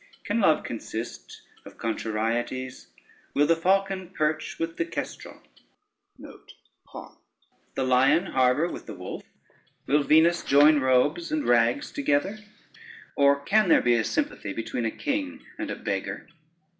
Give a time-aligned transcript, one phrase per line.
[0.23, 2.87] Can love consist of contrarieties?
[3.35, 5.43] Will the falcon perch with the kestrel,
[6.17, 9.23] the lion harbor with the wolf?
[9.85, 12.39] Will Venus join robes and rags together,
[13.15, 16.27] or can there be a sympathy between a king and a beggar?